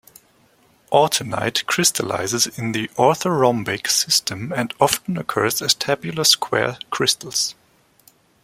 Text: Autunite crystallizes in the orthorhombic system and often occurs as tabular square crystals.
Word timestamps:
Autunite 0.91 1.67
crystallizes 1.67 2.47
in 2.57 2.71
the 2.71 2.87
orthorhombic 2.97 3.85
system 3.85 4.51
and 4.51 4.73
often 4.81 5.15
occurs 5.15 5.61
as 5.61 5.75
tabular 5.75 6.23
square 6.23 6.79
crystals. 6.89 7.53